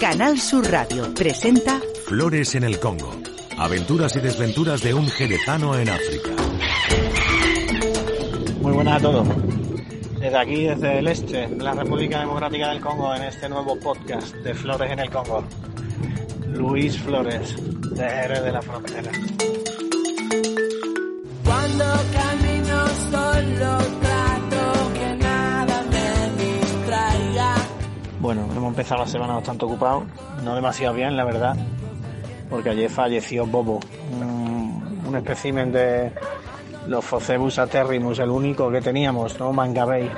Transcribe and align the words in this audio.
Canal 0.00 0.38
Sur 0.38 0.66
Radio 0.70 1.12
presenta 1.12 1.78
Flores 2.06 2.54
en 2.54 2.64
el 2.64 2.80
Congo. 2.80 3.12
Aventuras 3.58 4.16
y 4.16 4.20
desventuras 4.20 4.82
de 4.82 4.94
un 4.94 5.06
jerezano 5.06 5.78
en 5.78 5.90
África. 5.90 6.30
Muy 8.62 8.72
buenas 8.72 8.96
a 8.96 9.02
todos. 9.02 9.28
Desde 10.18 10.38
aquí, 10.38 10.62
desde 10.64 11.00
el 11.00 11.06
este 11.06 11.48
de 11.48 11.62
la 11.62 11.74
República 11.74 12.20
Democrática 12.20 12.70
del 12.70 12.80
Congo, 12.80 13.14
en 13.14 13.24
este 13.24 13.46
nuevo 13.50 13.78
podcast 13.78 14.34
de 14.36 14.54
Flores 14.54 14.90
en 14.90 15.00
el 15.00 15.10
Congo. 15.10 15.44
Luis 16.46 16.98
Flores, 16.98 17.54
de 17.90 18.08
Jerez 18.08 18.42
de 18.42 18.52
la 18.52 18.62
Frontera. 18.62 19.12
Empezado 28.80 29.02
la 29.02 29.06
semana 29.06 29.34
bastante 29.34 29.66
ocupado, 29.66 30.04
no 30.42 30.54
demasiado 30.54 30.94
bien, 30.94 31.14
la 31.14 31.24
verdad, 31.24 31.54
porque 32.48 32.70
ayer 32.70 32.88
falleció 32.88 33.44
Bobo, 33.44 33.78
un, 34.10 35.02
un 35.06 35.16
espécimen 35.16 35.70
de 35.70 36.10
los 36.86 37.04
Phocebus 37.04 37.58
aterrimus, 37.58 38.20
el 38.20 38.30
único 38.30 38.70
que 38.70 38.80
teníamos, 38.80 39.38
¿no? 39.38 39.52
Mangabey. 39.52 40.10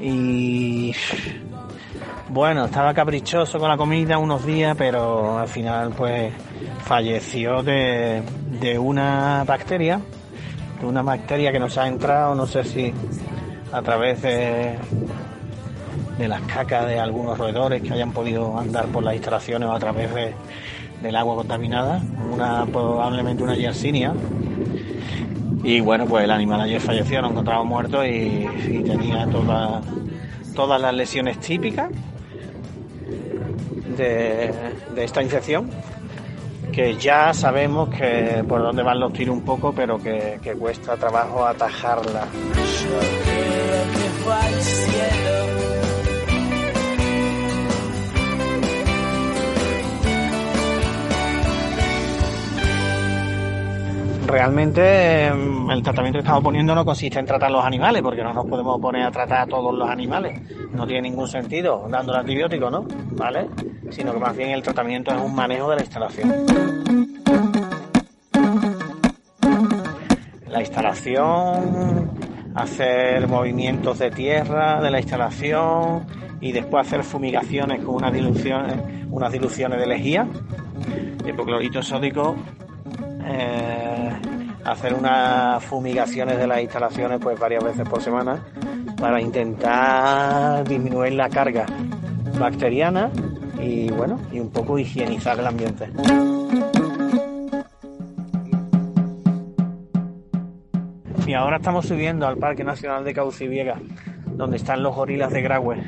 Y 0.00 0.92
bueno, 2.30 2.64
estaba 2.64 2.92
caprichoso 2.92 3.60
con 3.60 3.68
la 3.68 3.76
comida 3.76 4.18
unos 4.18 4.44
días, 4.44 4.74
pero 4.76 5.38
al 5.38 5.46
final 5.46 5.92
pues 5.96 6.32
falleció 6.82 7.62
de, 7.62 8.24
de 8.60 8.76
una 8.76 9.44
bacteria, 9.46 10.00
de 10.80 10.84
una 10.84 11.02
bacteria 11.02 11.52
que 11.52 11.60
nos 11.60 11.78
ha 11.78 11.86
entrado, 11.86 12.34
no 12.34 12.44
sé 12.48 12.64
si 12.64 12.92
a 13.72 13.82
través 13.82 14.20
de, 14.20 14.78
de 16.18 16.28
las 16.28 16.40
cacas 16.42 16.86
de 16.86 16.98
algunos 17.00 17.36
roedores 17.38 17.82
que 17.82 17.92
hayan 17.92 18.12
podido 18.12 18.58
andar 18.58 18.86
por 18.86 19.02
las 19.02 19.14
instalaciones 19.14 19.68
o 19.68 19.72
a 19.72 19.78
través 19.78 20.14
de, 20.14 20.32
del 21.02 21.16
agua 21.16 21.34
contaminada, 21.36 22.00
una 22.32 22.64
probablemente 22.66 23.42
una 23.42 23.54
yersinia. 23.56 24.12
Y 25.62 25.80
bueno, 25.80 26.06
pues 26.06 26.24
el 26.24 26.30
animal 26.30 26.60
ayer 26.60 26.80
falleció, 26.80 27.20
lo 27.22 27.30
encontramos 27.30 27.66
muerto 27.66 28.04
y, 28.04 28.46
tenía 28.86 29.26
toda- 29.26 29.80
todas 30.54 30.80
las 30.80 30.94
lesiones 30.94 31.40
típicas 31.40 31.90
de, 33.96 34.52
de 34.94 35.04
esta 35.04 35.22
infección, 35.22 35.70
que 36.70 36.96
ya 36.96 37.32
sabemos 37.32 37.88
que 37.88 38.44
por 38.48 38.62
dónde 38.62 38.82
van 38.82 39.00
los 39.00 39.12
tiros 39.12 39.34
un 39.36 39.42
poco, 39.42 39.72
pero 39.72 39.98
que, 39.98 40.38
que 40.42 40.52
cuesta 40.52 40.96
trabajo 40.96 41.44
atajarla. 41.46 42.26
Realmente 54.26 55.26
em, 55.26 55.70
el 55.70 55.82
tratamiento 55.82 56.18
que 56.18 56.22
estamos 56.22 56.42
poniendo 56.42 56.74
no 56.74 56.84
consiste 56.84 57.18
en 57.18 57.26
tratar 57.26 57.50
los 57.50 57.64
animales, 57.64 58.02
porque 58.02 58.22
no 58.22 58.32
nos 58.32 58.46
podemos 58.46 58.80
poner 58.80 59.02
a 59.02 59.10
tratar 59.10 59.42
a 59.42 59.46
todos 59.46 59.74
los 59.74 59.88
animales. 59.88 60.40
No 60.72 60.86
tiene 60.86 61.02
ningún 61.10 61.28
sentido 61.28 61.86
dándole 61.90 62.20
antibióticos, 62.20 62.70
¿no? 62.70 62.86
¿Vale? 63.12 63.48
Sino 63.90 64.12
que 64.12 64.18
más 64.18 64.36
bien 64.36 64.50
el 64.50 64.62
tratamiento 64.62 65.14
es 65.14 65.20
un 65.20 65.34
manejo 65.34 65.70
de 65.70 65.76
la 65.76 65.82
instalación. 65.82 66.46
La 70.48 70.60
instalación, 70.60 72.10
hacer 72.54 73.28
movimientos 73.28 73.98
de 73.98 74.10
tierra 74.10 74.80
de 74.80 74.90
la 74.90 75.00
instalación 75.00 76.06
y 76.40 76.52
después 76.52 76.86
hacer 76.86 77.02
fumigaciones 77.02 77.84
con 77.84 77.96
unas 77.96 78.12
diluciones, 78.12 78.76
unas 79.10 79.32
diluciones 79.32 79.78
de 79.78 79.86
lejía, 79.86 80.26
de 81.22 81.30
hipoclorito 81.30 81.82
sódico 81.82 82.36
eh, 83.26 83.63
hacer 84.64 84.94
unas 84.94 85.62
fumigaciones 85.64 86.38
de 86.38 86.46
las 86.46 86.60
instalaciones 86.60 87.20
pues 87.20 87.38
varias 87.38 87.62
veces 87.62 87.88
por 87.88 88.02
semana 88.02 88.42
para 88.98 89.20
intentar 89.20 90.66
disminuir 90.66 91.12
la 91.12 91.28
carga 91.28 91.66
bacteriana 92.38 93.10
y 93.60 93.90
bueno 93.90 94.18
y 94.32 94.40
un 94.40 94.50
poco 94.50 94.78
higienizar 94.78 95.38
el 95.38 95.46
ambiente. 95.46 95.90
Y 101.26 101.32
ahora 101.32 101.56
estamos 101.56 101.86
subiendo 101.86 102.26
al 102.26 102.36
Parque 102.36 102.64
Nacional 102.64 103.02
de 103.02 103.14
Cauciviega, 103.14 103.80
donde 104.26 104.58
están 104.58 104.82
los 104.82 104.94
gorilas 104.94 105.32
de 105.32 105.40
Graue. 105.40 105.82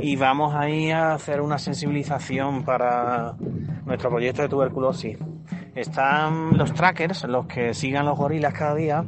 Y 0.00 0.16
vamos 0.16 0.54
ahí 0.56 0.90
a 0.90 1.14
hacer 1.14 1.40
una 1.40 1.56
sensibilización 1.56 2.64
para 2.64 3.36
nuestro 3.86 4.10
proyecto 4.10 4.42
de 4.42 4.48
tuberculosis. 4.48 5.18
Están 5.74 6.56
los 6.58 6.72
trackers, 6.74 7.24
los 7.24 7.46
que 7.46 7.74
sigan 7.74 8.06
los 8.06 8.18
gorilas 8.18 8.52
cada 8.52 8.74
día, 8.74 9.04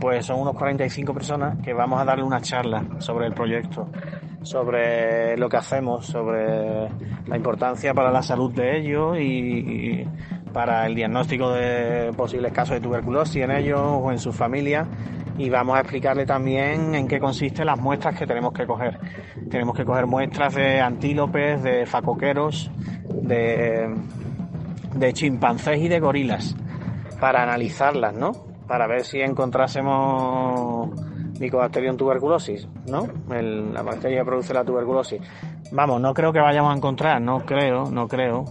pues 0.00 0.26
son 0.26 0.40
unos 0.40 0.54
45 0.56 1.12
personas 1.12 1.58
que 1.62 1.72
vamos 1.72 2.00
a 2.00 2.04
darle 2.04 2.24
una 2.24 2.40
charla 2.40 2.84
sobre 2.98 3.26
el 3.26 3.34
proyecto, 3.34 3.88
sobre 4.42 5.36
lo 5.36 5.48
que 5.48 5.58
hacemos, 5.58 6.06
sobre 6.06 6.88
la 7.26 7.36
importancia 7.36 7.94
para 7.94 8.10
la 8.10 8.22
salud 8.22 8.52
de 8.52 8.78
ellos 8.78 9.18
y, 9.20 10.06
para 10.52 10.86
el 10.86 10.94
diagnóstico 10.94 11.52
de 11.52 12.12
posibles 12.16 12.52
casos 12.52 12.74
de 12.74 12.80
tuberculosis 12.80 13.42
en 13.42 13.50
ellos 13.50 13.80
o 13.80 14.12
en 14.12 14.18
sus 14.18 14.36
familias 14.36 14.86
y 15.38 15.48
vamos 15.48 15.76
a 15.76 15.80
explicarle 15.80 16.26
también 16.26 16.94
en 16.94 17.08
qué 17.08 17.18
consisten 17.18 17.66
las 17.66 17.80
muestras 17.80 18.18
que 18.18 18.26
tenemos 18.26 18.52
que 18.52 18.66
coger. 18.66 18.98
Tenemos 19.50 19.74
que 19.74 19.84
coger 19.84 20.06
muestras 20.06 20.54
de 20.54 20.80
antílopes, 20.80 21.62
de 21.62 21.86
facoqueros, 21.86 22.70
de, 23.22 23.88
de 24.94 25.12
chimpancés 25.12 25.78
y 25.80 25.88
de 25.88 26.00
gorilas 26.00 26.54
para 27.20 27.42
analizarlas, 27.42 28.14
¿no? 28.14 28.32
Para 28.66 28.86
ver 28.86 29.04
si 29.04 29.20
encontrásemos 29.20 30.90
Mycobacterium 31.40 31.96
tuberculosis, 31.96 32.68
¿no? 32.86 33.06
El- 33.34 33.72
la 33.72 33.82
bacteria 33.82 34.24
produce 34.24 34.54
la 34.54 34.64
tuberculosis. 34.64 35.20
Vamos, 35.72 36.00
no 36.00 36.12
creo 36.14 36.32
que 36.32 36.40
vayamos 36.40 36.72
a 36.72 36.76
encontrar, 36.76 37.20
no 37.20 37.40
creo, 37.40 37.90
no 37.90 38.06
creo 38.06 38.44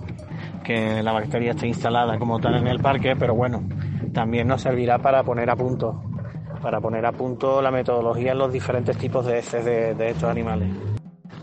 que 0.63 1.01
la 1.03 1.11
bacteria 1.11 1.51
esté 1.51 1.67
instalada 1.67 2.17
como 2.17 2.39
tal 2.39 2.55
en 2.55 2.67
el 2.67 2.79
parque, 2.79 3.15
pero 3.17 3.35
bueno, 3.35 3.61
también 4.13 4.47
nos 4.47 4.61
servirá 4.61 4.97
para 4.99 5.23
poner 5.23 5.49
a 5.49 5.55
punto, 5.55 6.01
para 6.61 6.79
poner 6.81 7.05
a 7.05 7.11
punto 7.11 7.61
la 7.61 7.71
metodología 7.71 8.31
en 8.31 8.39
los 8.39 8.51
diferentes 8.51 8.97
tipos 8.97 9.25
de 9.25 9.39
heces 9.39 9.63
de 9.65 10.09
estos 10.09 10.29
animales. 10.29 10.69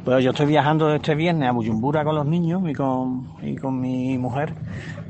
Bueno, 0.05 0.21
yo 0.21 0.31
estoy 0.31 0.47
viajando 0.47 0.95
este 0.95 1.15
viernes 1.15 1.49
a 1.49 1.53
Buyumbura 1.53 2.05
con 2.05 2.15
los 2.15 2.25
niños 2.25 2.63
y 2.67 2.73
con, 2.73 3.35
y 3.43 3.57
con 3.57 3.81
mi 3.81 4.17
mujer 4.17 4.55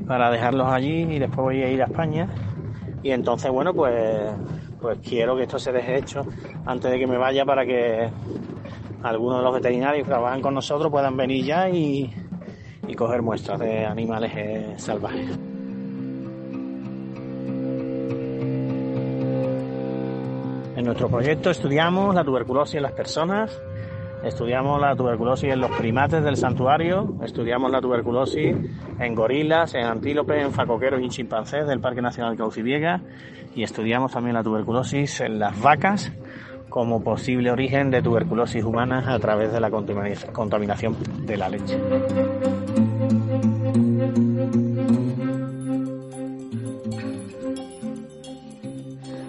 para 0.06 0.30
dejarlos 0.30 0.66
allí 0.68 1.02
y 1.02 1.18
después 1.18 1.38
voy 1.38 1.62
a 1.62 1.70
ir 1.70 1.82
a 1.82 1.86
España. 1.86 2.28
Y 3.02 3.10
entonces, 3.10 3.50
bueno, 3.50 3.72
pues, 3.72 4.32
pues 4.80 4.98
quiero 4.98 5.36
que 5.36 5.44
esto 5.44 5.58
se 5.58 5.70
deje 5.70 5.98
hecho 5.98 6.26
antes 6.66 6.90
de 6.90 6.98
que 6.98 7.06
me 7.06 7.16
vaya 7.16 7.44
para 7.44 7.64
que 7.64 8.10
algunos 9.02 9.38
de 9.38 9.44
los 9.44 9.54
veterinarios 9.54 10.04
que 10.04 10.10
trabajan 10.10 10.40
con 10.40 10.54
nosotros 10.54 10.90
puedan 10.90 11.16
venir 11.16 11.44
ya 11.44 11.68
y, 11.68 12.12
y 12.88 12.94
coger 12.94 13.22
muestras 13.22 13.60
de 13.60 13.84
animales 13.84 14.32
eh, 14.34 14.74
salvajes. 14.78 15.38
En 20.76 20.84
nuestro 20.84 21.08
proyecto 21.08 21.50
estudiamos 21.50 22.14
la 22.14 22.24
tuberculosis 22.24 22.76
en 22.76 22.82
las 22.82 22.92
personas, 22.92 23.60
estudiamos 24.24 24.80
la 24.80 24.94
tuberculosis 24.96 25.52
en 25.52 25.60
los 25.60 25.70
primates 25.72 26.22
del 26.24 26.36
santuario, 26.36 27.14
estudiamos 27.22 27.70
la 27.70 27.80
tuberculosis 27.80 28.56
en 28.98 29.14
gorilas, 29.14 29.74
en 29.74 29.84
antílopes, 29.84 30.42
en 30.44 30.52
facoqueros 30.52 31.00
y 31.02 31.08
chimpancés 31.08 31.66
del 31.66 31.80
Parque 31.80 32.02
Nacional 32.02 32.36
Cauciviega 32.36 33.00
y 33.54 33.62
estudiamos 33.62 34.12
también 34.12 34.34
la 34.34 34.42
tuberculosis 34.42 35.20
en 35.20 35.38
las 35.38 35.60
vacas 35.60 36.12
como 36.68 37.02
posible 37.02 37.50
origen 37.50 37.90
de 37.90 38.02
tuberculosis 38.02 38.62
humanas 38.62 39.06
a 39.08 39.18
través 39.18 39.52
de 39.52 39.60
la 39.60 39.70
contamina- 39.70 40.32
contaminación 40.32 40.96
de 41.24 41.36
la 41.36 41.48
leche. 41.48 41.78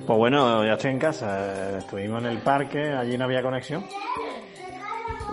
Pues 0.06 0.18
bueno, 0.18 0.66
ya 0.66 0.74
estoy 0.74 0.92
en 0.92 1.00
casa. 1.00 1.78
Estuvimos 1.78 2.24
en 2.24 2.30
el 2.30 2.38
parque, 2.40 2.92
allí 2.94 3.18
no 3.18 3.26
había 3.26 3.44
conexión. 3.44 3.84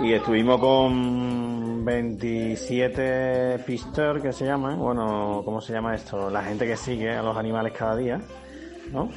Y 0.02 0.12
estuvimos 0.12 0.60
con 0.60 1.82
27 1.84 3.60
pisteurs 3.66 4.22
que 4.22 4.32
se 4.32 4.44
llama, 4.44 4.74
bueno, 4.74 5.40
¿cómo 5.42 5.60
se 5.62 5.72
llama 5.72 5.94
esto? 5.94 6.28
La 6.28 6.42
gente 6.42 6.66
que 6.66 6.76
sigue 6.76 7.16
a 7.16 7.22
los 7.22 7.36
animales 7.36 7.72
cada 7.72 7.96
día, 7.96 8.20
¿no? 8.92 9.08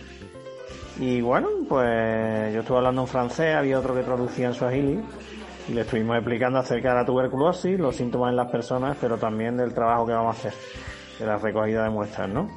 Y 0.98 1.20
bueno, 1.20 1.50
pues 1.68 2.54
yo 2.54 2.62
estuve 2.62 2.78
hablando 2.78 3.02
en 3.02 3.08
francés, 3.08 3.56
había 3.56 3.78
otro 3.78 3.94
que 3.94 4.04
traducía 4.04 4.48
en 4.48 4.54
suajili 4.54 5.02
y 5.68 5.74
le 5.74 5.82
estuvimos 5.82 6.16
explicando 6.16 6.60
acerca 6.60 6.90
de 6.90 6.96
la 6.96 7.06
tuberculosis, 7.06 7.78
los 7.78 7.98
síntomas 7.98 8.30
en 8.30 8.38
las 8.38 8.50
personas, 8.50 8.98
pero 9.02 9.18
también 9.18 9.58
del 9.58 9.74
trabajo 9.74 10.06
que 10.06 10.14
vamos 10.14 10.36
a 10.36 10.40
hacer, 10.40 10.54
de 11.20 11.26
la 11.26 11.38
recogida 11.38 11.84
de 11.84 11.90
muestras, 11.90 12.30
¿no? 12.30 12.50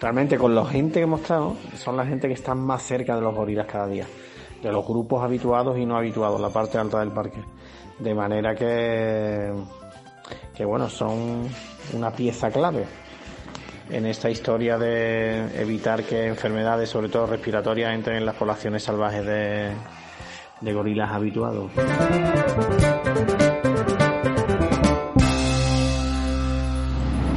Realmente 0.00 0.36
con 0.36 0.54
la 0.54 0.64
gente 0.64 0.94
que 0.94 1.04
hemos 1.04 1.20
estado, 1.20 1.56
son 1.76 1.96
la 1.96 2.04
gente 2.04 2.26
que 2.26 2.34
está 2.34 2.54
más 2.54 2.82
cerca 2.82 3.14
de 3.14 3.22
los 3.22 3.34
gorilas 3.34 3.66
cada 3.66 3.86
día, 3.86 4.06
de 4.66 4.72
los 4.72 4.84
grupos 4.84 5.22
habituados 5.22 5.78
y 5.78 5.86
no 5.86 5.96
habituados, 5.96 6.40
la 6.40 6.50
parte 6.50 6.76
alta 6.76 6.98
del 6.98 7.12
parque. 7.12 7.38
De 8.00 8.12
manera 8.14 8.52
que, 8.56 9.52
que 10.54 10.64
bueno, 10.64 10.88
son 10.88 11.44
una 11.92 12.10
pieza 12.10 12.50
clave 12.50 12.84
en 13.88 14.06
esta 14.06 14.28
historia 14.28 14.76
de 14.76 15.62
evitar 15.62 16.02
que 16.02 16.26
enfermedades, 16.26 16.90
sobre 16.90 17.08
todo 17.08 17.26
respiratorias, 17.26 17.94
entren 17.94 18.16
en 18.16 18.26
las 18.26 18.34
poblaciones 18.34 18.82
salvajes 18.82 19.24
de, 19.24 19.70
de 20.60 20.72
gorilas 20.72 21.12
habituados. 21.12 21.70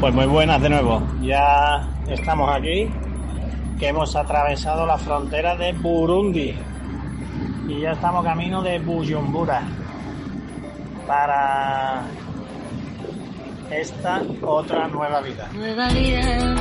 Pues 0.02 0.14
muy 0.16 0.26
buenas 0.26 0.62
de 0.64 0.70
nuevo. 0.70 1.04
Ya 1.22 1.88
estamos 2.08 2.50
aquí, 2.52 2.90
que 3.78 3.90
hemos 3.90 4.16
atravesado 4.16 4.88
la 4.88 4.98
frontera 4.98 5.56
de 5.56 5.74
Burundi 5.74 6.56
y 7.70 7.82
ya 7.82 7.92
estamos 7.92 8.24
camino 8.24 8.64
de 8.64 8.80
Bujumbura 8.80 9.62
para 11.06 12.02
esta 13.70 14.24
otra 14.42 14.88
nueva 14.88 15.22
vida. 15.22 15.48
Nueva 15.54 15.88
vida, 15.90 16.56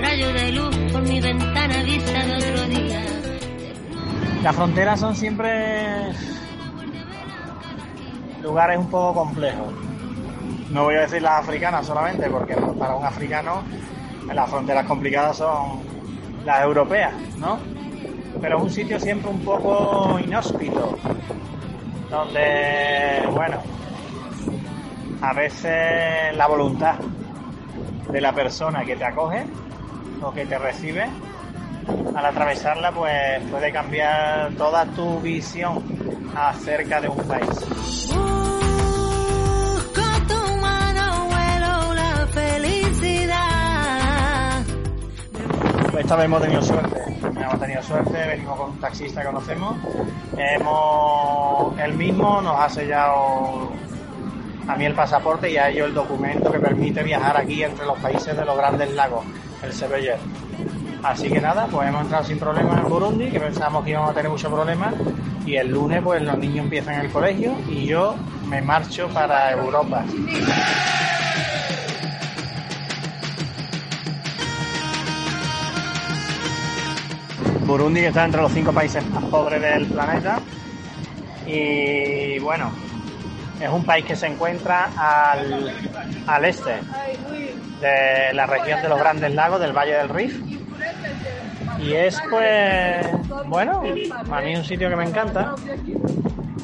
rayo 0.00 0.32
de 0.32 0.52
luz 0.52 0.76
por 0.92 1.02
mi 1.02 1.20
ventana, 1.20 1.82
vista 1.82 2.24
de 2.24 2.36
otro 2.36 2.64
día. 2.68 3.02
Las 4.44 4.54
fronteras 4.54 5.00
son 5.00 5.16
siempre 5.16 6.12
lugares 8.40 8.78
un 8.78 8.88
poco 8.88 9.20
complejos. 9.24 9.74
No 10.70 10.84
voy 10.84 10.94
a 10.94 11.00
decir 11.00 11.22
las 11.22 11.42
africanas 11.42 11.86
solamente, 11.86 12.30
porque 12.30 12.54
para 12.78 12.94
un 12.94 13.04
africano 13.04 13.62
las 14.32 14.48
fronteras 14.48 14.86
complicadas 14.86 15.38
son 15.38 15.80
las 16.44 16.62
europeas, 16.62 17.12
¿no? 17.38 17.81
Pero 18.42 18.58
es 18.58 18.62
un 18.62 18.70
sitio 18.70 19.00
siempre 19.00 19.30
un 19.30 19.40
poco 19.40 20.18
inhóspito, 20.18 20.98
donde, 22.10 23.22
bueno, 23.32 23.58
a 25.22 25.32
veces 25.32 26.36
la 26.36 26.48
voluntad 26.48 26.96
de 28.10 28.20
la 28.20 28.32
persona 28.32 28.84
que 28.84 28.96
te 28.96 29.04
acoge 29.04 29.44
o 30.20 30.32
que 30.32 30.44
te 30.44 30.58
recibe 30.58 31.06
al 32.14 32.26
atravesarla 32.26 32.92
pues 32.92 33.42
puede 33.50 33.72
cambiar 33.72 34.52
toda 34.54 34.84
tu 34.86 35.20
visión 35.20 35.82
acerca 36.36 37.00
de 37.00 37.08
un 37.08 37.16
país. 37.18 37.48
Busco 38.08 40.02
tu 40.26 40.56
mano, 40.60 41.26
vuelo 41.26 41.94
la 41.94 42.26
felicidad. 42.32 43.32
Esta 45.98 46.16
vez 46.16 46.24
hemos 46.24 46.42
tenido 46.42 46.62
suerte, 46.62 46.98
hemos 47.52 47.60
tenido 47.60 47.82
suerte, 47.82 48.26
venimos 48.26 48.58
con 48.58 48.70
un 48.70 48.78
taxista 48.78 49.20
que 49.20 49.26
conocemos, 49.26 49.76
hemos, 50.36 51.78
él 51.78 51.92
mismo 51.94 52.40
nos 52.40 52.58
ha 52.58 52.68
sellado 52.68 53.70
a 54.66 54.76
mí 54.76 54.86
el 54.86 54.94
pasaporte 54.94 55.50
y 55.50 55.58
a 55.58 55.68
ellos 55.68 55.88
el 55.88 55.94
documento 55.94 56.50
que 56.50 56.58
permite 56.58 57.02
viajar 57.02 57.36
aquí 57.36 57.62
entre 57.62 57.84
los 57.84 57.98
países 57.98 58.34
de 58.34 58.44
los 58.44 58.56
grandes 58.56 58.94
lagos, 58.94 59.24
el 59.62 59.72
Sebeller. 59.72 60.18
Así 61.02 61.28
que 61.28 61.40
nada, 61.40 61.66
pues 61.70 61.88
hemos 61.88 62.02
entrado 62.02 62.24
sin 62.24 62.38
problemas 62.38 62.78
en 62.78 62.88
Burundi, 62.88 63.30
que 63.30 63.40
pensábamos 63.40 63.84
que 63.84 63.90
íbamos 63.90 64.10
a 64.10 64.14
tener 64.14 64.30
muchos 64.30 64.50
problemas, 64.50 64.94
y 65.44 65.56
el 65.56 65.68
lunes 65.68 66.00
pues 66.02 66.22
los 66.22 66.38
niños 66.38 66.64
empiezan 66.64 67.00
el 67.00 67.10
colegio 67.10 67.54
y 67.68 67.84
yo 67.86 68.14
me 68.48 68.62
marcho 68.62 69.08
para 69.08 69.50
Europa. 69.52 70.04
Burundi 77.72 78.02
que 78.02 78.08
está 78.08 78.26
entre 78.26 78.42
los 78.42 78.52
cinco 78.52 78.70
países 78.70 79.02
más 79.08 79.24
pobres 79.24 79.62
del 79.62 79.86
planeta. 79.86 80.38
Y 81.46 82.38
bueno, 82.40 82.70
es 83.58 83.70
un 83.70 83.82
país 83.82 84.04
que 84.04 84.14
se 84.14 84.26
encuentra 84.26 84.90
al, 84.94 85.72
al 86.26 86.44
este 86.44 86.72
de 87.80 88.34
la 88.34 88.44
región 88.44 88.82
de 88.82 88.90
los 88.90 88.98
Grandes 88.98 89.34
Lagos, 89.34 89.58
del 89.58 89.72
Valle 89.72 89.94
del 89.94 90.10
Rif. 90.10 90.38
Y 91.80 91.94
es 91.94 92.20
pues, 92.28 93.06
bueno, 93.46 93.82
a 94.30 94.40
mí 94.42 94.52
es 94.52 94.58
un 94.58 94.64
sitio 94.66 94.90
que 94.90 94.96
me 94.96 95.04
encanta. 95.04 95.54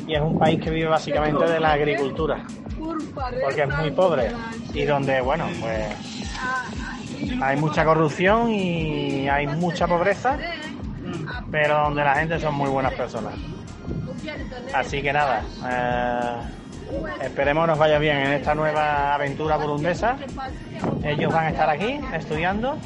Y 0.07 0.15
es 0.15 0.21
un 0.21 0.39
país 0.39 0.63
que 0.63 0.69
vive 0.69 0.89
básicamente 0.89 1.43
de 1.47 1.59
la 1.59 1.73
agricultura, 1.73 2.45
porque 3.43 3.63
es 3.63 3.79
muy 3.79 3.91
pobre. 3.93 4.31
Y 4.75 4.85
donde, 4.85 5.23
bueno, 5.23 5.47
pues 5.59 5.87
hay 7.41 7.57
mucha 7.57 7.85
corrupción 7.85 8.51
y 8.51 9.27
hay 9.29 9.47
mucha 9.47 9.87
pobreza, 9.87 10.37
pero 11.51 11.85
donde 11.85 12.05
la 12.05 12.15
gente 12.17 12.39
son 12.39 12.55
muy 12.55 12.71
buenas 12.71 12.95
personas. 12.95 13.35
Así 14.75 15.01
que 15.03 15.13
nada, 15.13 15.43
eh, 15.67 16.59
esperemos 17.23 17.67
nos 17.67 17.79
vaya 17.79 17.99
bien 17.99 18.19
en 18.19 18.33
esta 18.33 18.55
nueva 18.55 19.15
aventura 19.15 19.57
burundesa. 19.57 20.17
Ellos 21.05 21.33
van 21.33 21.47
a 21.47 21.51
estar 21.51 21.71
aquí 21.71 22.01
estudiando. 22.13 22.77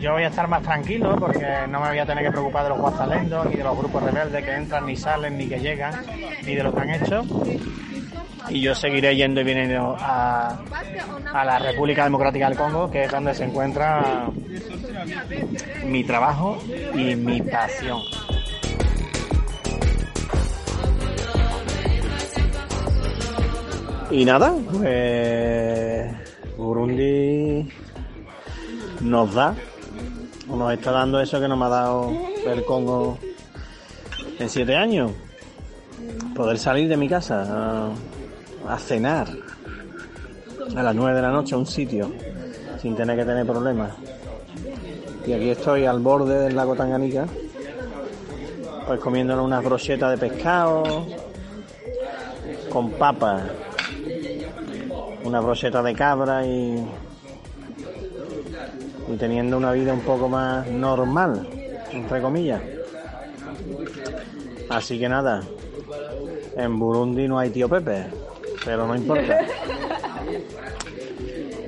Yo 0.00 0.12
voy 0.12 0.24
a 0.24 0.28
estar 0.28 0.48
más 0.48 0.62
tranquilo 0.62 1.16
porque 1.16 1.46
no 1.68 1.80
me 1.80 1.88
voy 1.88 1.98
a 1.98 2.06
tener 2.06 2.24
que 2.24 2.30
preocupar 2.30 2.64
de 2.64 2.70
los 2.70 2.78
guazalendos, 2.78 3.46
ni 3.46 3.56
de 3.56 3.64
los 3.64 3.76
grupos 3.76 4.02
rebeldes 4.02 4.44
que 4.44 4.54
entran, 4.54 4.86
ni 4.86 4.96
salen, 4.96 5.38
ni 5.38 5.48
que 5.48 5.58
llegan, 5.58 5.94
ni 6.44 6.54
de 6.54 6.62
lo 6.62 6.74
que 6.74 6.80
han 6.80 6.90
hecho. 6.90 7.24
Y 8.48 8.60
yo 8.60 8.74
seguiré 8.74 9.16
yendo 9.16 9.40
y 9.40 9.44
viniendo 9.44 9.96
a, 9.98 10.58
a 11.32 11.44
la 11.44 11.58
República 11.58 12.04
Democrática 12.04 12.48
del 12.48 12.58
Congo, 12.58 12.90
que 12.90 13.04
es 13.04 13.10
donde 13.10 13.34
se 13.34 13.44
encuentra 13.44 14.28
mi 15.84 16.04
trabajo 16.04 16.58
y 16.94 17.14
mi 17.14 17.42
pasión. 17.42 18.00
Y 24.10 24.24
nada, 24.24 24.54
pues 24.72 26.10
Burundi 26.56 27.68
nos 29.00 29.34
da, 29.34 29.54
nos 30.48 30.72
está 30.72 30.92
dando 30.92 31.20
eso 31.20 31.40
que 31.40 31.48
nos 31.48 31.60
ha 31.60 31.68
dado 31.68 32.12
el 32.46 32.64
Congo 32.64 33.18
en 34.38 34.48
siete 34.48 34.76
años. 34.76 35.10
Poder 36.34 36.58
salir 36.58 36.88
de 36.88 36.96
mi 36.96 37.08
casa 37.08 37.90
a, 38.68 38.74
a 38.74 38.78
cenar 38.78 39.28
a 40.76 40.82
las 40.82 40.94
nueve 40.94 41.16
de 41.16 41.22
la 41.22 41.30
noche 41.30 41.54
a 41.54 41.58
un 41.58 41.66
sitio 41.66 42.12
sin 42.80 42.94
tener 42.94 43.16
que 43.16 43.24
tener 43.24 43.46
problemas. 43.46 43.92
Y 45.26 45.32
aquí 45.32 45.50
estoy 45.50 45.84
al 45.84 46.00
borde 46.00 46.38
del 46.38 46.54
lago 46.54 46.74
Tanganica, 46.74 47.26
pues 48.86 49.00
comiéndole 49.00 49.42
unas 49.42 49.64
brochetas 49.64 50.12
de 50.12 50.28
pescado 50.28 51.06
con 52.70 52.90
papas 52.92 53.42
una 55.26 55.40
brocheta 55.40 55.82
de 55.82 55.94
cabra 55.94 56.46
y, 56.46 56.86
y 59.08 59.16
teniendo 59.16 59.56
una 59.56 59.72
vida 59.72 59.92
un 59.92 60.00
poco 60.00 60.28
más 60.28 60.68
normal, 60.68 61.48
entre 61.90 62.22
comillas. 62.22 62.62
Así 64.68 64.98
que 64.98 65.08
nada, 65.08 65.42
en 66.56 66.78
Burundi 66.78 67.26
no 67.26 67.38
hay 67.38 67.50
tío 67.50 67.68
Pepe, 67.68 68.06
pero 68.64 68.86
no 68.86 68.94
importa. 68.94 69.40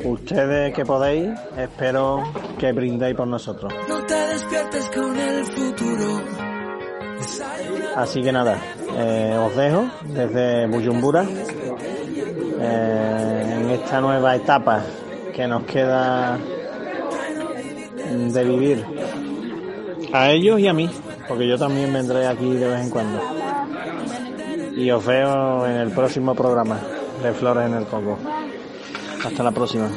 Ustedes 0.05 0.75
que 0.75 0.85
podéis, 0.85 1.31
espero 1.57 2.23
que 2.59 2.73
brindéis 2.73 3.17
por 3.17 3.27
nosotros. 3.27 3.73
No 3.89 4.05
te 4.07 4.15
despiertes 4.15 4.91
con 4.95 5.17
el 5.19 5.45
futuro. 5.45 6.23
Así 7.97 8.23
que 8.23 8.31
nada, 8.33 8.59
eh, 8.97 9.37
os 9.39 9.57
dejo 9.57 9.87
desde 10.05 10.67
Bujumbura 10.69 11.25
eh, 12.61 13.57
en 13.61 13.71
esta 13.71 14.01
nueva 14.01 14.37
etapa 14.37 14.83
que 15.35 15.47
nos 15.49 15.65
queda 15.65 16.39
de 18.33 18.45
vivir. 18.45 18.85
A 20.13 20.31
ellos 20.31 20.61
y 20.61 20.69
a 20.69 20.73
mí, 20.73 20.89
porque 21.27 21.47
yo 21.47 21.59
también 21.59 21.93
vendré 21.93 22.27
aquí 22.27 22.55
de 22.55 22.69
vez 22.69 22.85
en 22.85 22.91
cuando. 22.91 23.21
Y 24.77 24.91
os 24.91 25.05
veo 25.05 25.67
en 25.67 25.77
el 25.77 25.91
próximo 25.91 26.35
programa 26.35 26.79
de 27.23 27.33
Flores 27.33 27.67
en 27.67 27.75
el 27.75 27.85
Congo. 27.85 28.17
Hasta 29.25 29.43
la 29.43 29.51
próxima. 29.51 29.91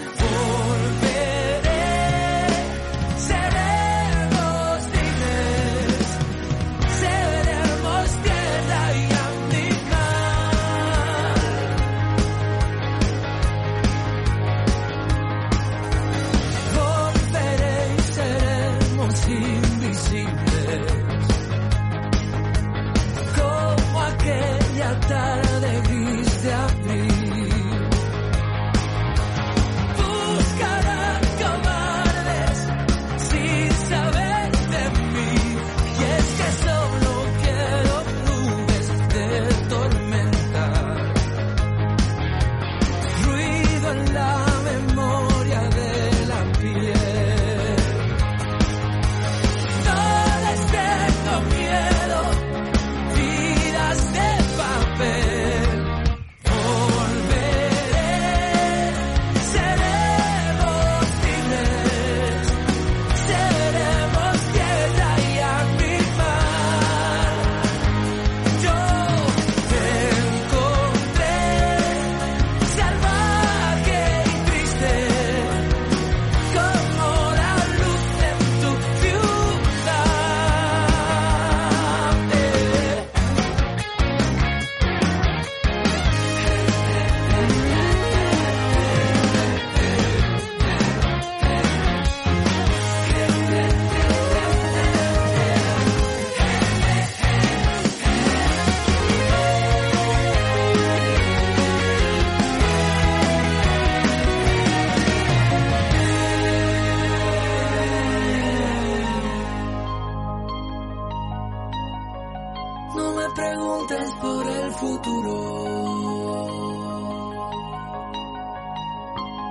No 112.96 113.14
me 113.14 113.30
preguntes 113.30 114.12
por 114.22 114.48
el 114.48 114.72
futuro. 114.74 115.34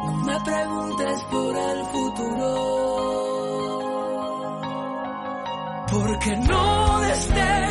No 0.04 0.12
me 0.24 0.40
preguntes 0.40 1.24
por 1.24 1.56
el 1.56 1.84
futuro. 1.86 2.50
Porque 5.90 6.36
no 6.36 7.00
desde 7.00 7.70